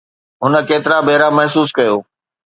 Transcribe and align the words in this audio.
هن 0.43 0.53
ڪيترا 0.69 0.97
ڀيرا 1.07 1.27
محسوس 1.37 1.69
ڪيو؟ 1.77 1.95